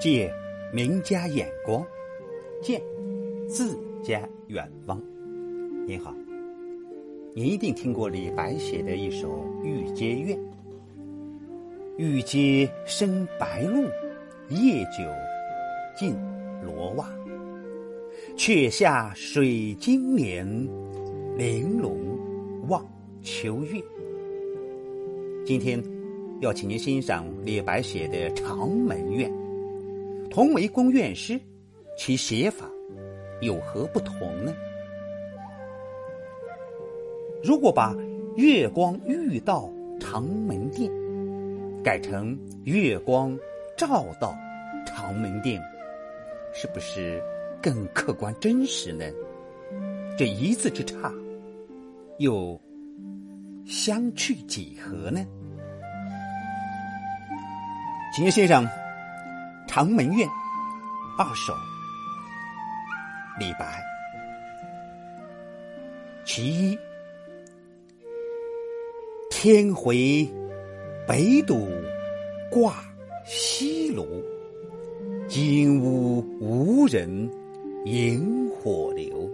[0.00, 0.32] 借
[0.72, 1.84] 名家眼光，
[2.62, 2.80] 见
[3.48, 5.02] 自家远方。
[5.88, 6.14] 您好，
[7.34, 9.28] 您一定听过李白写的一首
[9.64, 10.38] 《玉阶怨》
[11.98, 13.82] ：“玉阶生白露，
[14.50, 15.02] 夜久
[15.96, 16.14] 尽
[16.64, 17.10] 罗袜。
[18.36, 20.46] 却下水晶帘，
[21.36, 21.98] 玲珑
[22.68, 22.86] 望
[23.20, 23.82] 秋月。”
[25.44, 25.82] 今天
[26.40, 29.28] 要请您欣赏李白写的《长门怨》。
[30.30, 31.40] 同为宫院诗，
[31.96, 32.68] 其写法
[33.40, 34.54] 有何不同呢？
[37.42, 37.94] 如果把
[38.36, 40.90] “月光遇到长门殿”
[41.82, 43.36] 改成“月光
[43.76, 44.36] 照到
[44.86, 45.62] 长门殿”，
[46.52, 47.22] 是不是
[47.62, 49.04] 更客观真实呢？
[50.18, 51.12] 这一字之差，
[52.18, 52.60] 又
[53.64, 55.24] 相去几何呢？
[58.14, 58.64] 请先生。
[59.78, 60.26] 《长门怨》
[61.16, 61.54] 二首，
[63.38, 63.80] 李白。
[66.24, 66.78] 其一，
[69.30, 70.28] 天回
[71.06, 71.56] 北斗
[72.50, 72.74] 挂
[73.24, 74.04] 西楼，
[75.28, 77.30] 金屋无人
[77.84, 79.30] 萤火流。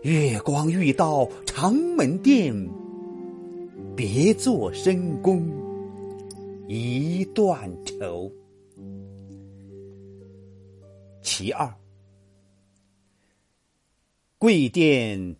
[0.00, 2.54] 月光欲到长门殿，
[3.94, 5.46] 别作深宫
[6.66, 8.32] 一段愁。
[11.22, 11.74] 其二，
[14.38, 15.36] 贵殿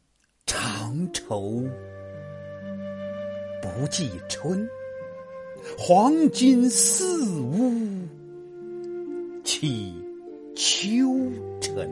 [0.47, 1.63] 长愁
[3.61, 4.69] 不计春，
[5.79, 7.73] 黄金四屋
[9.45, 9.95] 起
[10.57, 11.07] 秋
[11.61, 11.91] 尘。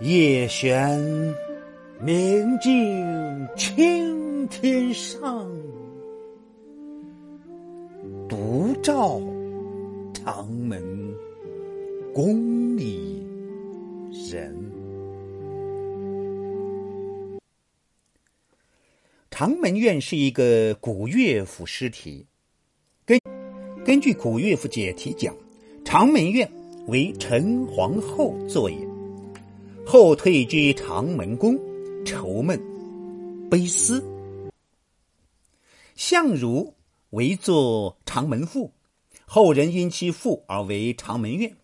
[0.00, 1.00] 夜悬
[2.00, 5.48] 明镜青天上，
[8.84, 9.18] 照。
[10.12, 10.82] 长门
[12.12, 13.26] 宫里
[14.30, 14.54] 人，
[19.30, 22.26] 《长门怨》是一个古乐府诗题。
[23.06, 23.18] 根
[23.86, 25.34] 根据古乐府解题讲，
[25.82, 26.46] 《长门怨》
[26.86, 28.76] 为陈皇后作也。
[29.86, 31.58] 后退居长门宫，
[32.04, 32.60] 愁闷
[33.50, 34.04] 悲思。
[35.94, 36.73] 相如
[37.14, 38.72] 为作长门赋。
[39.24, 41.56] 后人因其赋而为长门怨。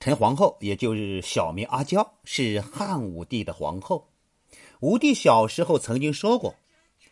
[0.00, 4.08] 陈皇后，也就是小名阿娇，是汉武帝的皇后。
[4.80, 6.54] 武帝小时候曾经说过：“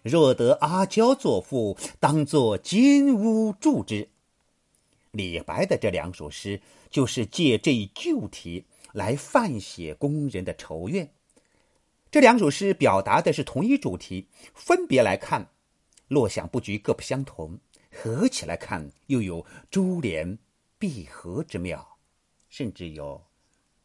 [0.02, 4.08] 若得阿娇作赋，当作金屋住之。”
[5.12, 11.10] 李白的这两首诗，就是借这一旧题来泛写工人的愁怨。
[12.10, 15.50] 这两首诗表达的是同一主题，分别来看，
[16.08, 17.58] 落想布局各不相同。
[17.90, 20.38] 合起来看，又有珠联
[20.78, 21.98] 璧合之妙，
[22.50, 23.24] 甚至有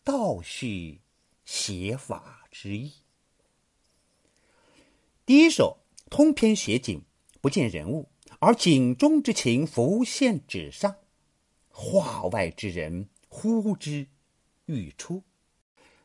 [0.04, 1.00] 倒叙
[1.46, 2.92] 写法之意。
[5.26, 7.04] 第一首通篇写景，
[7.40, 8.10] 不见人物，
[8.40, 10.98] 而景中之情浮现纸上，
[11.70, 14.08] 画外之人呼之
[14.66, 15.24] 欲出。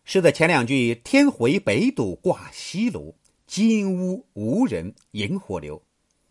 [0.04, 3.16] 诗的前两句“天回北斗挂西楼，
[3.48, 5.82] 金屋无人萤火流”，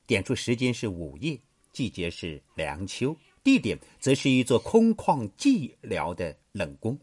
[0.07, 1.39] 点出时间是午夜。
[1.71, 6.97] 季节是凉秋，地点则是一座空旷寂寥的冷宫。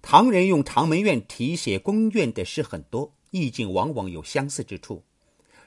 [0.00, 5.04] 唐人用长门怨题写宫苑的诗很多，意境往往有相似之处。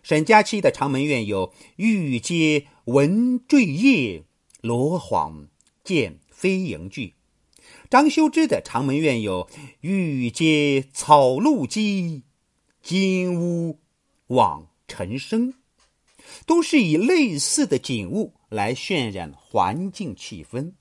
[0.01, 4.23] 沈家期的长门怨有“玉阶闻坠叶，
[4.61, 5.45] 罗幌
[5.83, 7.13] 见飞萤句”，
[7.91, 9.47] 张修之的长门怨有
[9.81, 12.23] “玉阶草露积，
[12.81, 13.77] 金屋
[14.25, 15.53] 望尘生”。
[16.45, 20.73] 都是以类似的景物来渲染环境气氛，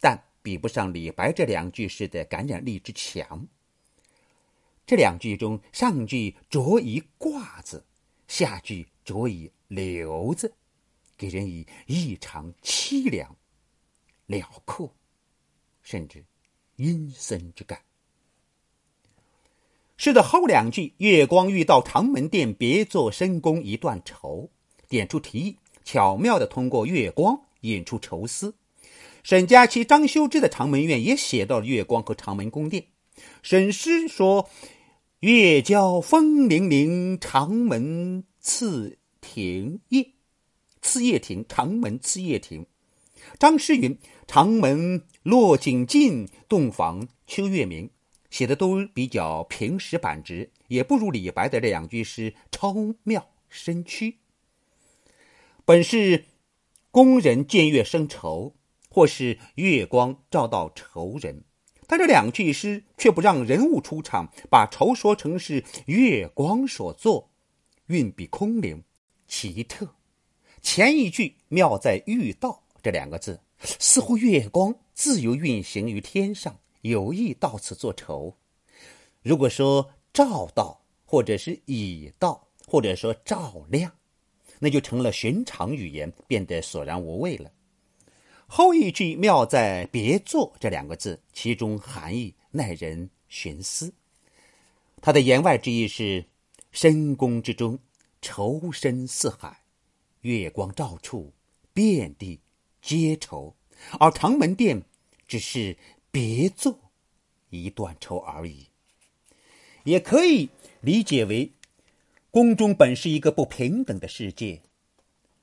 [0.00, 3.46] 但比不上李白这两句诗的感染力之强。
[4.86, 7.84] 这两句中，上句着以“挂”字，
[8.26, 10.52] 下句着以“留”字，
[11.16, 13.36] 给人以异常凄凉、
[14.26, 14.92] 辽阔，
[15.82, 16.24] 甚至
[16.76, 17.80] 阴森之感。
[19.96, 24.50] 诗的后两句“月光欲到长门殿，别作深宫一段愁”。
[24.90, 28.54] 点出题意，巧妙地通过月光引出愁思。
[29.22, 32.84] 沈佳期、张修之的《长门怨》也写到了月光和长门宫殿。
[33.42, 34.50] 沈诗说
[35.20, 40.10] ：“月交风铃铃，长门次庭夜。
[40.82, 42.66] 次夜庭，长门次夜庭。”
[43.38, 43.96] 张诗云
[44.26, 47.88] ：“长门落景尽，洞房秋月明。”
[48.30, 54.16] 写的都比较平实板直，也不如李白的这两句诗超妙深曲。
[55.70, 56.24] 本是
[56.90, 58.56] 工人见月生愁，
[58.88, 61.44] 或是月光照到愁人。
[61.86, 67.30] 但这两句诗却不让人物出场，把愁说成是月光所作，
[67.86, 68.82] 运笔空灵，
[69.28, 69.94] 奇特。
[70.60, 78.36] 前一句妙在“遇到”这两个字，似乎月光自由运行于天上，有意到此作愁。
[79.22, 83.92] 如果说照到，或者是已到，或者说照亮，
[84.60, 87.50] 那就成了寻常语言，变得索然无味了。
[88.46, 93.92] 后一句妙在“别作”这两个字，其中含义耐人寻思。
[95.00, 96.24] 他的言外之意是：
[96.72, 97.78] 深宫之中，
[98.20, 99.62] 愁深似海，
[100.20, 101.32] 月光照处，
[101.72, 102.40] 遍地
[102.82, 103.54] 皆愁；
[103.98, 104.82] 而长门殿
[105.26, 105.78] 只是
[106.10, 106.78] 别作
[107.48, 108.66] 一段愁而已。
[109.84, 110.50] 也可以
[110.82, 111.50] 理解为，
[112.32, 114.62] 宫中本是一个不平等的世界，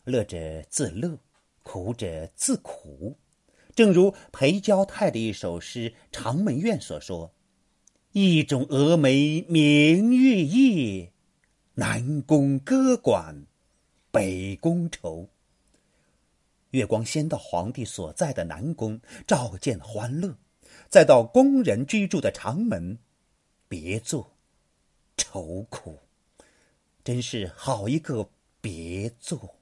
[0.06, 1.20] 乐者自乐。
[1.62, 3.18] 苦者自苦，
[3.76, 7.34] 正如裴焦太的一首诗《长门怨》所说
[8.14, 11.12] ：“一种蛾眉明月夜，
[11.74, 13.46] 南宫歌管
[14.12, 15.28] 北宫愁。”
[16.72, 20.38] 月光先到皇帝所在的南宫，照见欢乐；
[20.88, 22.98] 再到宫人居住的长门，
[23.68, 24.38] 别作
[25.18, 26.00] 愁苦。
[27.08, 29.56] 真是好一个别作！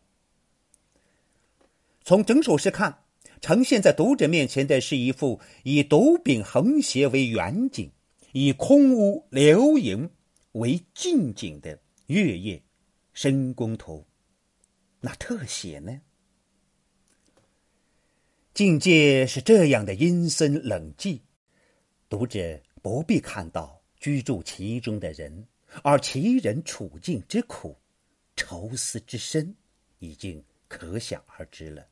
[2.04, 3.04] 从整首诗看，
[3.40, 7.92] 呈现在读者面前的是一幅以斗柄横斜为远景，
[8.32, 10.10] 以空屋流萤
[10.54, 12.64] 为近景的月夜
[13.14, 14.04] 深宫图。
[15.02, 16.02] 那特写呢？
[18.56, 21.20] 境界是这样的阴森冷寂，
[22.10, 25.46] 读者不必看到居住其中的人，
[25.84, 27.76] 而其人处境之苦、
[28.36, 29.56] 愁思之深，
[30.00, 31.86] 已经可想而知了。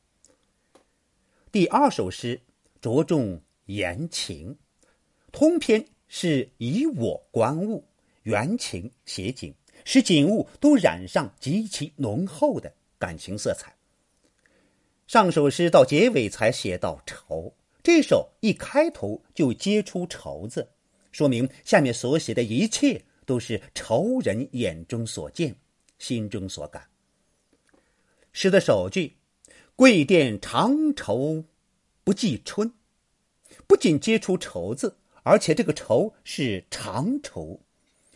[1.51, 2.39] 第二首诗
[2.81, 4.57] 着重言情，
[5.31, 7.85] 通篇是以我观物，
[8.23, 9.53] 原情写景，
[9.85, 13.75] 使景物都染上极其浓厚的感情色彩。
[15.05, 17.53] 上首诗到结尾才写到愁，
[17.83, 20.67] 这首一开头就接出愁字，
[21.11, 25.55] 说明下面所写的一切都是仇人眼中所见，
[25.99, 26.87] 心中所感。
[28.31, 29.17] 诗的首句。
[29.75, 31.45] 贵殿长愁
[32.03, 32.71] 不记春，
[33.65, 37.59] 不仅接出愁字，而且这个愁是长愁，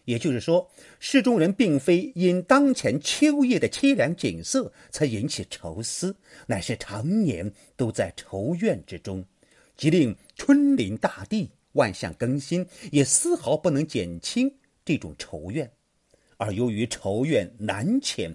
[0.05, 0.69] 也就是说，
[0.99, 6.15] 诗中人并非因当前秋夜的凄凉景色才引起愁思，
[6.45, 9.25] 乃是常年都在愁怨之中，
[9.75, 14.53] 即令春临大地，万象更新，也丝毫不能减轻
[14.87, 15.69] 这种愁怨。
[16.37, 18.33] 而由于愁怨难遣，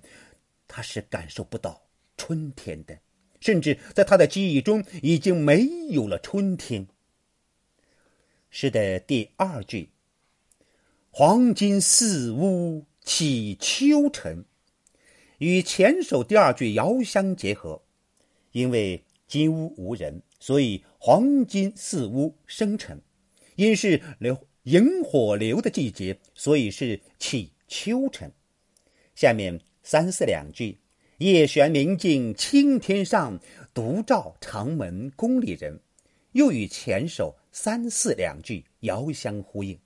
[0.69, 1.83] 他是感受不到
[2.19, 2.99] 春天的。
[3.41, 6.87] 甚至在他的记忆中已经没有了春天。
[8.51, 9.89] 诗的第二句
[11.11, 14.45] “黄金四屋起秋晨”，
[15.39, 17.83] 与前首第二句遥相结合。
[18.53, 22.99] 因为金屋无人，所以黄金四屋生辰；
[23.57, 28.33] 因是流萤火流的季节，所以是起秋晨。
[29.15, 30.79] 下面三四两句。
[31.19, 33.39] 夜悬明镜青天上，
[33.73, 35.81] 独照长门宫里人。
[36.33, 39.79] 又与前首三四两句遥相呼应。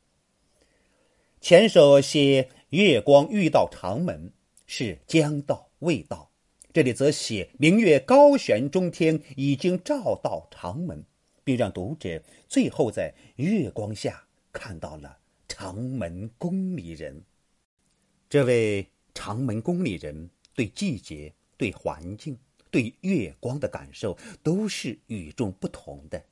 [1.41, 4.33] 前首写月光遇到长门，
[4.67, 6.31] 是将到未到；
[6.73, 11.05] 这里则写明月高悬中天，已经照到长门，
[11.43, 14.26] 并让读者最后在月光下
[14.57, 17.23] 看到了长门宫里人。
[18.29, 20.31] 这位长门宫里人。
[20.57, 22.35] 对季节、对环境、
[22.71, 26.25] 对月光的感受都是与众不同的。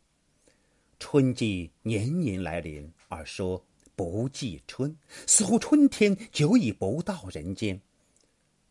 [0.99, 3.63] 春季年年来临，而说
[3.95, 7.79] 不记春，似乎春天久已不到人间。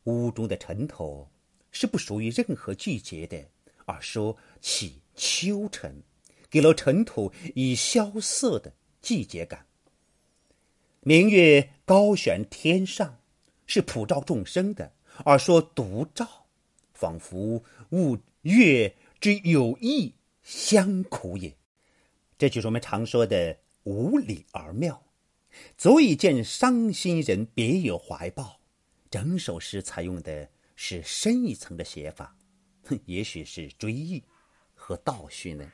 [0.05, 1.27] 屋中的尘土
[1.69, 3.39] 是不属于任何季节的，
[3.85, 6.01] 而说起秋尘，
[6.49, 9.67] 给了尘土以萧瑟的季节感。
[11.01, 13.19] 明月高悬天上，
[13.67, 14.91] 是普照众生的。
[15.25, 16.47] 而说独照，
[16.93, 21.55] 仿佛物月之有意相苦也。
[22.35, 25.03] 这就是我们常说的无理而妙，
[25.77, 28.59] 足以见伤心人别有怀抱。
[29.11, 32.35] 整首诗采用的是深一层的写法，
[32.85, 34.23] 哼也许是追忆
[34.73, 35.71] 和倒叙呢。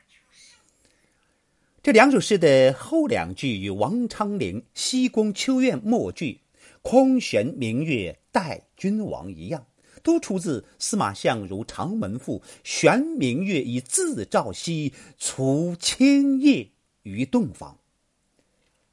[1.82, 6.42] 这两首诗的后两句与王昌龄《西宫秋怨》末句。
[6.82, 9.66] 空悬明月待君王一样，
[10.04, 16.70] 都出自司马相如《长门赋》：“悬明月以自照兮，除千叶
[17.04, 17.78] 于洞房。”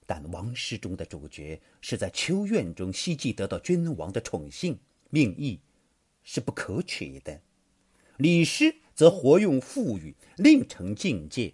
[0.06, 4.78] 但王诗中的主角是在秋院中希冀得到君王的宠幸，
[5.10, 5.58] 命意
[6.22, 7.40] 是不可取的。
[8.16, 11.52] 李诗则活用赋语，另成境界。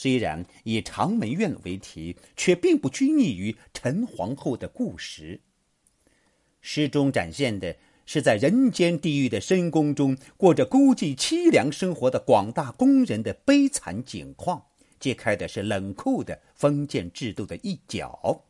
[0.00, 5.40] 虽然以长门怨为题，却并不拘泥于陈皇后的故事。
[6.60, 7.76] 诗中展现的
[8.06, 14.64] 是在人间地狱的深宫中过着孤寂凄凉生活的广大工人的悲惨景况，
[15.00, 18.44] 揭开的是冷酷的封建制度的一角。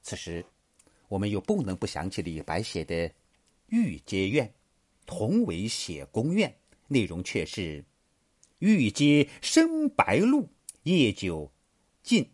[0.00, 0.42] 此时，
[1.08, 2.94] 我们又不能不想起李白写的
[3.66, 4.46] 《玉阶怨》，
[5.04, 6.56] 同为写宫怨，
[6.88, 7.84] 内容却是
[8.60, 10.48] ：“玉阶生白露，
[10.84, 11.52] 夜久
[12.02, 12.30] 尽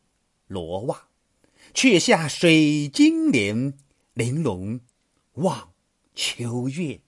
[0.47, 1.09] 罗袜，
[1.75, 3.77] 却下水晶帘。”
[4.15, 4.81] 玲珑
[5.35, 5.73] 望
[6.15, 7.01] 秋月，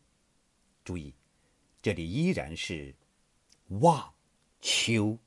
[0.84, 1.12] 注意，
[1.82, 2.94] 这里依然是
[3.68, 4.14] 望
[4.61, 5.18] 秋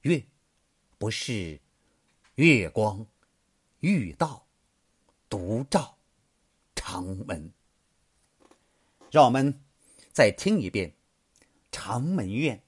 [0.00, 0.24] 月，
[0.96, 1.60] 不是
[2.36, 3.06] 月光
[3.80, 4.48] 遇到
[5.28, 5.98] 独照
[6.74, 7.52] 长门。
[9.10, 9.62] 让我们
[10.10, 10.90] 再听一遍
[11.70, 12.60] 《长门怨》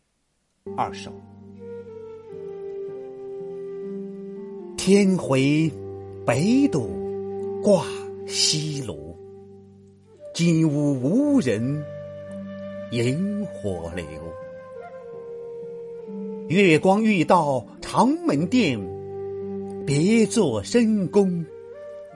[0.77, 1.11] 二首：
[4.83, 5.71] 天回
[6.25, 6.89] 北斗
[7.63, 7.85] 挂。
[8.27, 8.97] 西楼，
[10.33, 11.85] 金屋无人
[12.91, 14.07] 萤火流。
[16.49, 18.81] 月光欲到长门殿，
[19.85, 21.45] 别作深宫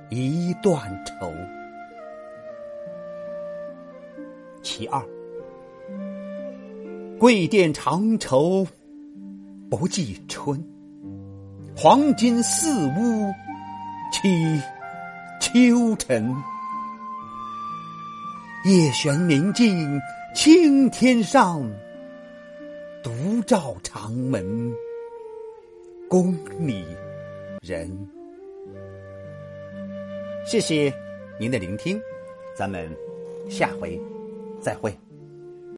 [0.08, 1.30] 一段愁。
[4.62, 5.06] 其二，
[7.18, 8.66] 贵殿长愁
[9.68, 10.64] 不记春，
[11.76, 13.32] 黄金四屋
[14.12, 14.62] 起。
[15.40, 16.34] 秋晨，
[18.64, 20.00] 夜悬明镜
[20.34, 21.70] 青天上，
[23.02, 24.72] 独照长门
[26.08, 26.84] 宫里
[27.60, 28.08] 人。
[30.46, 30.92] 谢谢
[31.38, 32.00] 您的聆听，
[32.56, 32.90] 咱们
[33.48, 34.00] 下回
[34.60, 34.96] 再会。